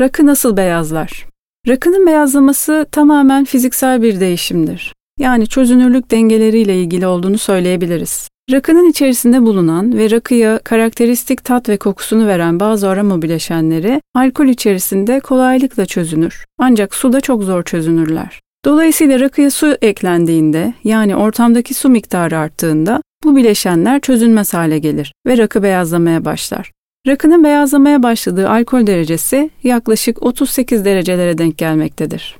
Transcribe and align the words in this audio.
Rakı 0.00 0.26
nasıl 0.26 0.56
beyazlar? 0.56 1.26
Rakının 1.68 2.06
beyazlaması 2.06 2.86
tamamen 2.92 3.44
fiziksel 3.44 4.02
bir 4.02 4.20
değişimdir. 4.20 4.94
Yani 5.18 5.46
çözünürlük 5.46 6.10
dengeleriyle 6.10 6.80
ilgili 6.80 7.06
olduğunu 7.06 7.38
söyleyebiliriz. 7.38 8.28
Rakının 8.52 8.90
içerisinde 8.90 9.42
bulunan 9.42 9.98
ve 9.98 10.10
rakıya 10.10 10.58
karakteristik 10.58 11.44
tat 11.44 11.68
ve 11.68 11.76
kokusunu 11.76 12.26
veren 12.26 12.60
bazı 12.60 12.88
aroma 12.88 13.22
bileşenleri 13.22 14.00
alkol 14.14 14.46
içerisinde 14.46 15.20
kolaylıkla 15.20 15.86
çözünür. 15.86 16.44
Ancak 16.58 16.94
suda 16.94 17.20
çok 17.20 17.42
zor 17.42 17.62
çözünürler. 17.62 18.40
Dolayısıyla 18.64 19.20
rakıya 19.20 19.50
su 19.50 19.76
eklendiğinde 19.82 20.74
yani 20.84 21.16
ortamdaki 21.16 21.74
su 21.74 21.88
miktarı 21.88 22.38
arttığında 22.38 23.02
bu 23.24 23.36
bileşenler 23.36 24.00
çözünmez 24.00 24.54
hale 24.54 24.78
gelir 24.78 25.12
ve 25.26 25.38
rakı 25.38 25.62
beyazlamaya 25.62 26.24
başlar. 26.24 26.75
Rakının 27.06 27.44
beyazlamaya 27.44 28.02
başladığı 28.02 28.48
alkol 28.50 28.86
derecesi 28.86 29.50
yaklaşık 29.62 30.22
38 30.22 30.84
derecelere 30.84 31.38
denk 31.38 31.58
gelmektedir. 31.58 32.34